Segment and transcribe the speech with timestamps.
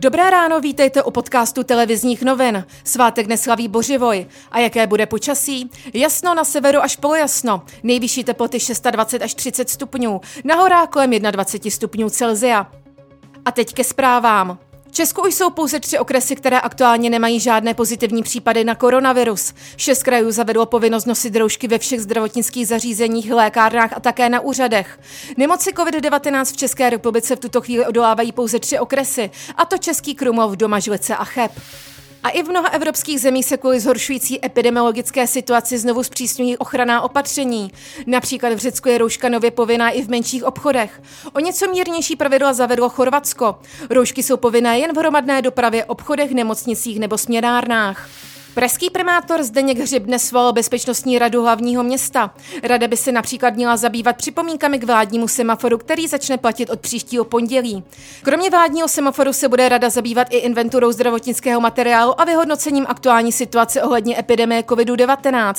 [0.00, 2.64] Dobré ráno, vítejte u podcastu televizních novin.
[2.84, 4.26] Svátek neslaví Boživoj.
[4.50, 5.70] A jaké bude počasí?
[5.94, 7.62] Jasno na severu až polojasno.
[7.82, 10.20] Nejvyšší teploty 620 až 30 stupňů.
[10.44, 12.70] Na horách kolem 21 stupňů Celzia.
[13.44, 14.58] A teď ke zprávám.
[14.98, 19.54] Česku už jsou pouze tři okresy, které aktuálně nemají žádné pozitivní případy na koronavirus.
[19.76, 25.00] Šest krajů zavedlo povinnost nosit roušky ve všech zdravotnických zařízeních, lékárnách a také na úřadech.
[25.36, 30.14] Nemoci COVID-19 v České republice v tuto chvíli odolávají pouze tři okresy, a to Český
[30.14, 31.52] Krumlov, Domažlice a Cheb.
[32.22, 37.72] A i v mnoha evropských zemích se kvůli zhoršující epidemiologické situaci znovu zpřísňují ochranná opatření.
[38.06, 41.02] Například v Řecku je rouška nově povinná i v menších obchodech.
[41.32, 43.58] O něco mírnější pravidla zavedlo Chorvatsko.
[43.90, 48.08] Roušky jsou povinné jen v hromadné dopravě, obchodech, nemocnicích nebo směnárnách.
[48.58, 52.34] Pražský primátor Zdeněk Hřib dnes svolal Bezpečnostní radu hlavního města.
[52.62, 57.24] Rada by se například měla zabývat připomínkami k vládnímu semaforu, který začne platit od příštího
[57.24, 57.84] pondělí.
[58.22, 63.82] Kromě vládního semaforu se bude rada zabývat i inventurou zdravotnického materiálu a vyhodnocením aktuální situace
[63.82, 65.54] ohledně epidemie COVID-19.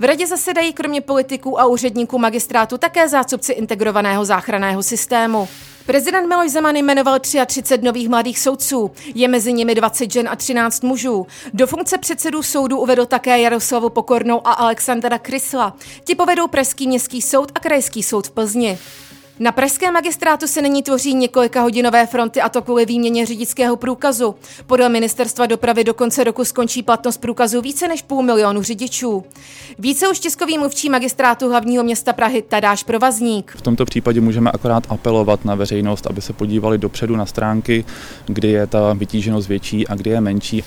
[0.00, 5.48] V radě zasedají kromě politiků a úředníků magistrátu také zástupci integrovaného záchranného systému.
[5.86, 8.90] Prezident Miloš Zeman jmenoval 33 nových mladých soudců.
[9.14, 11.26] Je mezi nimi 20 žen a 13 mužů.
[11.54, 15.76] Do funkce předsedů soudu uvedl také Jaroslavu Pokornou a Alexandra Krysla.
[16.04, 18.78] Ti povedou Pražský městský soud a Krajský soud v Plzni.
[19.42, 24.34] Na pražském magistrátu se nyní tvoří několika hodinové fronty a to kvůli výměně řidičského průkazu.
[24.66, 29.24] Podle ministerstva dopravy do konce roku skončí platnost průkazu více než půl milionu řidičů.
[29.78, 33.52] Více už tiskový mluvčí magistrátu hlavního města Prahy Tadáš Provazník.
[33.56, 37.84] V tomto případě můžeme akorát apelovat na veřejnost, aby se podívali dopředu na stránky,
[38.26, 40.64] kdy je ta vytíženost větší a kdy je menší.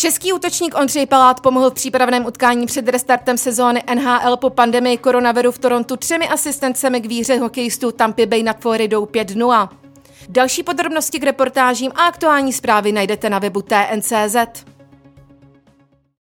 [0.00, 5.52] Český útočník Ondřej Palát pomohl v přípravném utkání před restartem sezóny NHL po pandemii koronaviru
[5.52, 9.68] v Torontu třemi asistencemi k výhře hokejistů Tampa Bay nad Floridou 5-0.
[10.28, 14.36] Další podrobnosti k reportážím a aktuální zprávy najdete na webu TNCZ.